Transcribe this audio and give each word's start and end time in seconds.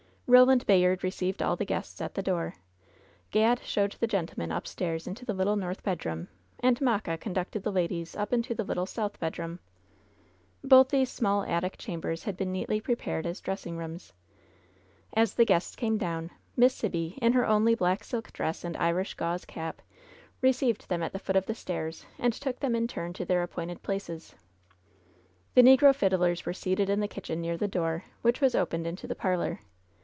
Roland 0.33 0.65
Bayard 0.65 1.03
received 1.03 1.43
all 1.43 1.57
the 1.57 1.65
guests 1.65 1.99
at 1.99 2.13
the 2.13 2.21
door. 2.23 2.53
Gad 3.31 3.59
showed 3.65 3.91
the 3.99 4.07
gentlemen 4.07 4.49
upstairs 4.49 5.05
into 5.05 5.25
the 5.25 5.33
little 5.33 5.57
north 5.57 5.83
bedroom, 5.83 6.29
and 6.61 6.79
Mocka 6.79 7.17
conducted 7.17 7.63
the 7.63 7.71
ladies 7.73 8.15
up 8.15 8.31
into 8.31 8.55
the 8.55 8.63
little 8.63 8.85
south 8.85 9.19
bedroom. 9.19 9.59
Both 10.63 10.87
these 10.87 11.09
small 11.11 11.43
attic 11.43 11.75
chambers 11.77 12.23
had 12.23 12.37
been 12.37 12.49
neatly 12.53 12.79
pre 12.79 12.95
pared 12.95 13.25
as 13.25 13.41
dressing 13.41 13.75
rooms. 13.75 14.13
As 15.13 15.33
the 15.33 15.43
guests 15.43 15.75
came 15.75 15.97
down, 15.97 16.29
Miss 16.55 16.73
Sibby, 16.73 17.19
in 17.21 17.33
hei* 17.33 17.43
only 17.45 17.75
black 17.75 18.01
silk 18.01 18.31
dress 18.31 18.63
and 18.63 18.77
Irish 18.77 19.15
gauze 19.15 19.43
cap, 19.43 19.81
received 20.41 20.87
them 20.87 21.03
at 21.03 21.11
the 21.11 21.19
foot 21.19 21.35
of 21.35 21.45
the 21.45 21.55
stairs, 21.55 22.05
and 22.17 22.31
took 22.31 22.57
them 22.61 22.73
in 22.73 22.87
turn 22.87 23.11
to 23.11 23.25
their 23.25 23.43
appointed 23.43 23.83
places. 23.83 24.33
The 25.55 25.61
negro 25.61 25.93
fiddlers 25.93 26.45
were 26.45 26.53
seated 26.53 26.89
in 26.89 27.01
the 27.01 27.09
kitchen 27.09 27.41
near 27.41 27.57
the 27.57 27.67
door, 27.67 28.05
which 28.21 28.39
was 28.39 28.55
opened 28.55 28.87
into 28.87 29.07
the 29.07 29.15
parlor. 29.15 29.59